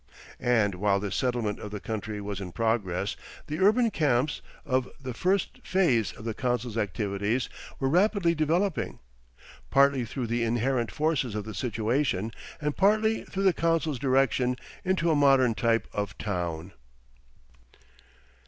[0.39, 3.15] And while this settlement of the country was in progress,
[3.45, 8.97] the urban camps of the first phase of the council's activities were rapidly developing,
[9.69, 15.11] partly through the inherent forces of the situation and partly through the council's direction, into
[15.11, 16.71] a modern type of town....